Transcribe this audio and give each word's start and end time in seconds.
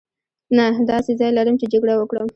نه 0.57 0.65
داسې 0.91 1.11
ځای 1.19 1.31
لرم 1.37 1.55
چې 1.61 1.65
جګړه 1.73 1.93
وکړم. 1.97 2.27